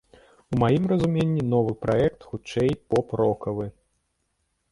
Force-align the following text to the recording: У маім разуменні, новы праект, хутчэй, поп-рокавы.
У 0.53 0.57
маім 0.61 0.83
разуменні, 0.91 1.43
новы 1.53 1.75
праект, 1.83 2.19
хутчэй, 2.31 2.71
поп-рокавы. 2.93 3.65